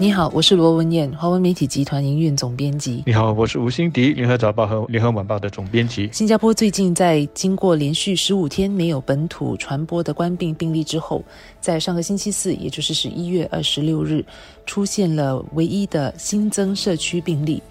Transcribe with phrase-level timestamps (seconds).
[0.00, 3.04] 你好，我是罗文燕，华文媒体集团营运总编辑。
[3.06, 6.10] 你好，我是吴欣迪，联合早报和联合晚报的总编辑。
[6.12, 11.22] 新加坡最近在经过连续十五天没有本土传播的冠病病例之后，
[11.60, 14.24] 在上个星期四，也就是十一月二十六日，
[14.66, 17.62] 出现了唯一的新增社区病例。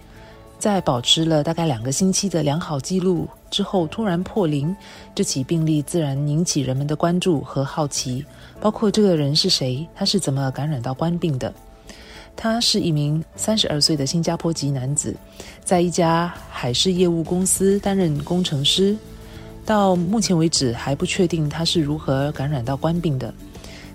[0.57, 4.73] 在保持了大概两个星期的良好记录之后，突然破零，
[5.13, 8.23] 这起病例自然引起人们的关注和好奇，
[8.61, 11.53] 包括这个人是谁，他是怎么感染到冠病的。
[12.35, 15.15] 他是一名三十二岁的新加坡籍男子，
[15.63, 18.95] 在一家海事业务公司担任工程师。
[19.65, 23.33] 到目前为止还不确定他是如何感染到冠病的。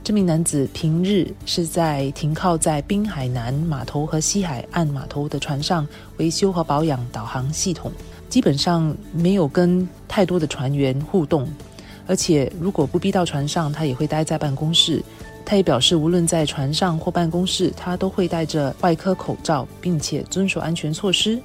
[0.02, 5.86] 这名男子平日是在停靠在滨海南码头和西海岸码头的船上
[6.16, 7.92] 维修和保养导航系统，
[8.30, 11.46] 基本上没有跟太多的船员互动，
[12.06, 15.04] 而且如果不逼到船上，他也会待在办公室。
[15.48, 21.40] 他也表示，无论在船上或办公室，他都会戴着外科口罩，并且遵守安全措施。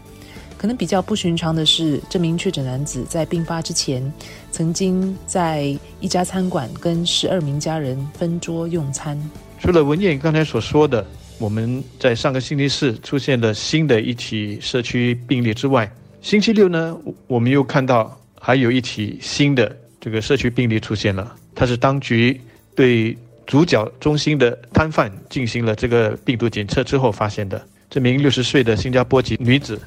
[0.58, 4.04] 可能比较不寻常的是，这名确诊男子在病发之前，
[4.52, 9.18] 曾经在一家餐馆跟十二名家人分桌用餐。
[9.58, 11.08] 除了文燕刚才所说的，
[11.38, 15.90] 我们在上个星期四出现了新的一起社区病例之外，
[16.22, 21.34] 星期六呢，我们又看到还有一起新的这个社区病例出现了。
[21.56, 22.42] 它是当局
[22.76, 27.62] 对主角中心的摊贩进行了这个病毒检测之后发现的。
[27.90, 29.80] 这名六十岁的新加坡籍女子，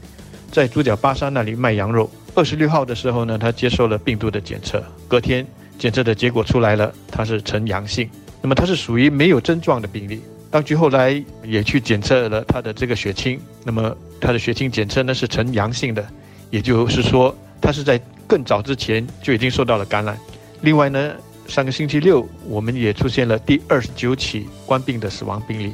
[0.52, 2.08] 在主角巴沙那里卖羊肉。
[2.34, 5.44] 二十六号的时候呢，她接受了病毒的检测，隔天
[5.78, 8.08] 检测的结果出来了，她是呈阳性。
[8.40, 10.20] 那么她是属于没有症状的病例。
[10.50, 16.06] 当局后来也去检测了她的这个血清，那么她的血清检测呢是呈阳性的，
[16.50, 20.16] 也就是说她是在更早之前就已经受到了感染。
[20.60, 21.12] 另外呢。
[21.48, 25.72] 上个星期六，我们也出现了第二十九起冠病的死亡病例。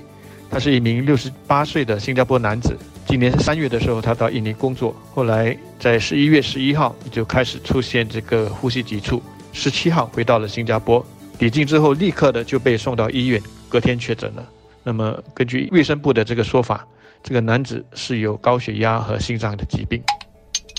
[0.50, 2.76] 他是一名六十八岁的新加坡男子。
[3.06, 9.22] 今年三月的时候，他到印尼工作，后来在十一月十一号就开始出现这个呼吸急促。
[9.52, 11.04] 十七号回到了新加坡，
[11.38, 14.46] 抵境之后立刻的就被送到医院，隔天确诊了。
[14.84, 16.86] 那么根据卫生部的这个说法，
[17.22, 20.02] 这个男子是有高血压和心脏的疾病。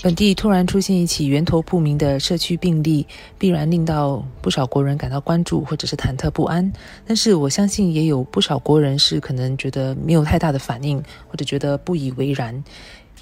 [0.04, 3.06] 本地突然出现一起源头不明的社区病例，
[3.38, 6.70] 必然令到不少国人感到关注或者是忐忑不安。
[7.06, 12.62] 但是我相信也有不少国人是可能觉得没有太大的反应，或者觉得不以为然。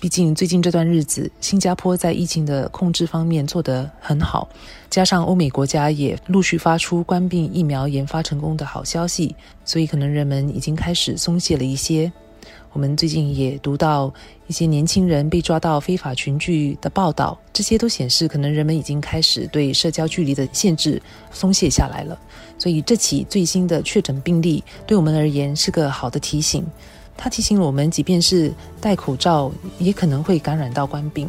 [0.01, 4.49] 毕竟最近这段日子，新加坡在疫情的控制方面做得很好，
[4.91, 12.13] 加上欧美国家也陆续发出关闭疫苗研发成功的好消息，所以可能人们已经开始松懈了一些。
[12.73, 14.13] 我们最近也读到
[14.47, 22.19] 一些年轻人被抓到非法群聚的报道，这些都显示可能人们已经开始对社交距离的限制松懈下来了。
[22.59, 26.65] 所以这起最新的确诊病例对我们而言是个好的提醒，
[27.17, 31.29] 它提醒我们，即便是戴口罩，也可能会感染到冠病，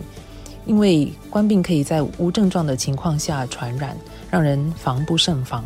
[0.66, 3.98] 因为冠病可以在无症状的情况下传染，
[4.32, 5.64] 让人防不胜防。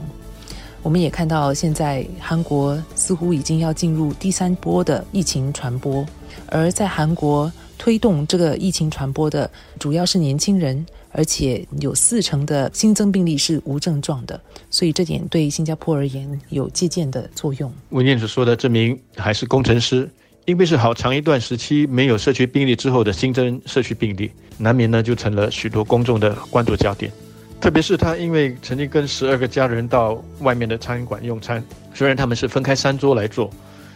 [0.88, 6.06] 我们也看到，现在韩国似乎已经要进入第三波的疫情传播，
[6.46, 14.40] 而在韩国推动这个疫情传播的主要是年轻人，而且有四成的新增病例是无症状的，
[14.70, 17.70] 所以这点对新加坡而言有借鉴的作用。
[17.90, 20.10] 文燕子说的，这名还是工程师，
[20.46, 27.12] 因为是好长一段时期没有社区病例之后的新增社区病例，难免呢就成了许多公众的关注焦点。
[27.60, 31.64] 特别是他，因为曾经跟十二个家人到外面的餐馆用餐，
[31.94, 33.50] 虽然他们是分开三桌来做，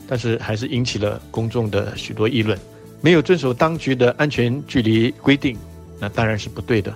[0.07, 2.57] 但是还是引起了公众的许多议论。
[3.01, 5.57] 没有遵守当局的安全距离规定，
[5.99, 6.93] 那当然是不对的。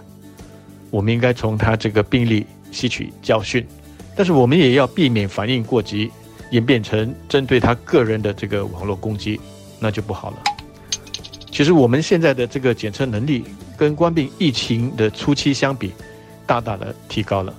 [0.92, 3.66] 我们应该从他这个病例吸取教训，
[4.16, 6.12] 但是我们也要避免反应过急，
[6.52, 9.40] 演变成针对他个人的这个网络攻击，
[9.80, 10.38] 那就不好了。
[11.52, 13.44] 其实我们现在的这个检测能力，
[13.78, 15.92] 跟冠病疫情的初期相比，
[16.46, 17.54] 大大的提高了，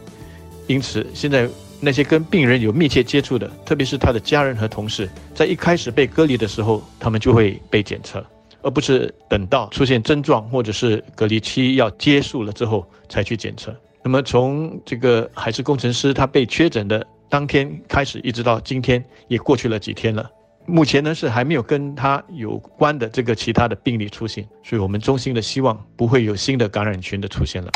[0.66, 1.48] 因此现在
[1.80, 8.24] 那些跟病人有密切接触的，特别是他的家人和同事，在一开始被隔离的时候，他们就会被检测，
[8.62, 13.74] 而不是等到出现症状或者是隔离期要结束了之后才去检测。
[14.02, 20.30] 那么从这个海事工程师他被确诊的当天开始，一直到今天也过去了几天了，
[20.64, 27.70] 目前呢是还没有跟他有关的这个其他的病例出现，所以我们衷心的希望不会有新的感染群的出现了。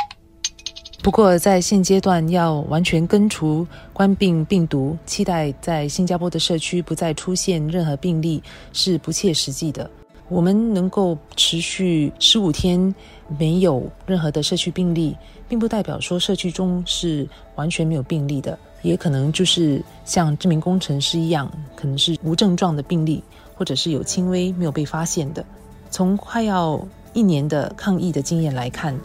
[1.03, 8.43] 不过，在现阶段要完全根除冠病病毒，期待在新加坡的社区不再出现任何病例
[8.75, 9.91] 是不切实际的。
[10.29, 12.95] 我们能够持续十五天
[13.39, 15.17] 没有任何的社区病例，
[15.49, 23.23] 并不代表说社区中是完全没有病例的，也可能就是像这名工程师一样，可能是无症状的病例。
[23.61, 25.45] 或者是有轻微没有被发现的。
[25.91, 26.83] 从快要
[27.13, 28.99] 一年的抗疫的经验来看，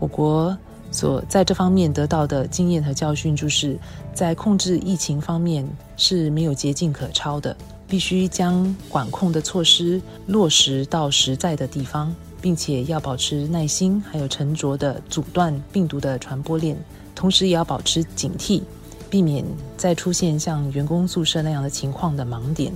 [0.00, 0.58] 我国
[0.94, 3.76] 所在这方面得到的经验和教训，就是
[4.14, 7.56] 在控制疫情方面是没有捷径可抄的，
[7.88, 16.76] 必须将管控的措施落实到实在的地方，并且要保持耐心，还有沉着的阻断病毒的传播链，
[17.12, 18.62] 同时也要保持警惕。
[19.10, 19.44] 避免
[19.76, 22.72] 再出现像员工宿舍那样的情况的盲点，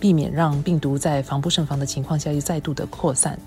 [0.00, 3.38] 避免让病毒在防不胜防的情况下又再度的扩散。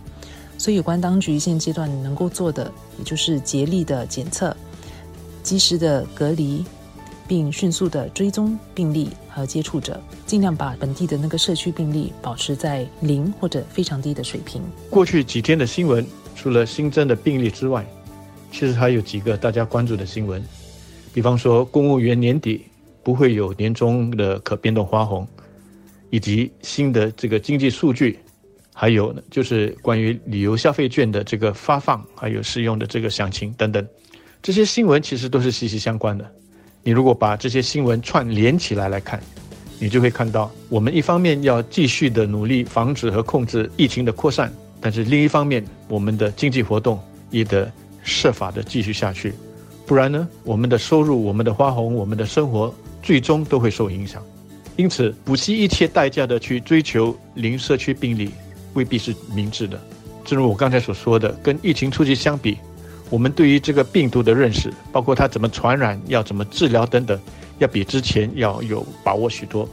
[0.62, 4.56] 所以，有关当局现阶段能够做的，也就是竭力的检测、
[5.42, 6.63] 及时的隔离，
[7.28, 14.62] 并迅速的追踪病例和接触者，尽量把本地的那个社区病例保持在零或者非常低的水平。
[14.88, 16.06] 过去几天的新闻，
[16.36, 17.84] 除了新增的病例之外，
[18.52, 20.44] 其实还有几个大家关注的新闻。
[21.12, 22.68] 比方说，公务员年底
[23.02, 25.28] 不会有年终的可变动花红，
[26.12, 28.19] 以及新的这个经济数据，
[28.73, 33.85] 还有呢，就是关于旅游消费券的这个发放，还有适用的这个详情等等，
[34.41, 36.25] 这些新闻其实都是息息相关的。
[36.83, 39.21] 你如果把这些新闻串联起来来看，
[39.77, 47.71] 你就会看到，我们一方面要继续的努力防止和控制疫情的扩散，但是另一方面，我们的经济活动也得
[48.03, 49.33] 设法的继续下去。
[49.85, 54.24] 不然呢，我们的收入、我们的花红、我们的生活，最终都会受影响。
[54.77, 58.31] 因此，不惜一切代价的去追求零社区病例，
[58.73, 59.79] 未必是明智的。
[60.23, 62.57] 正如我刚才所说的，跟疫情初期相比，
[63.09, 67.19] 我们对于这个病毒的认识，包括它怎么传染、要怎么治疗等等，
[67.57, 69.68] 要比之前要有把握许多。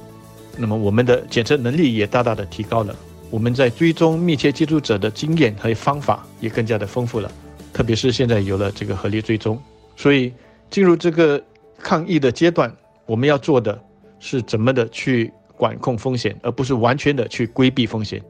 [0.57, 2.97] 那么，我们的检测能力也大大的提高了。
[3.31, 7.31] 我们在追踪密切接触者的经验和方法也更加的丰富了，
[7.73, 9.61] 特别是现在有了这个合力追踪。
[9.97, 10.33] 所以，
[10.71, 11.41] 进入这个
[11.79, 12.75] 抗疫的阶段，
[13.05, 13.79] 我们要做的
[14.19, 18.23] 是怎么的去管控风险，而不是完全的去规避风险，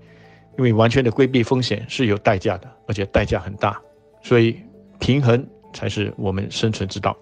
[0.59, 3.81] 因为完全的规避风险是有代价的，而且代价很大。
[4.23, 4.59] 所以，
[4.99, 7.17] 平衡才是我们生存之道。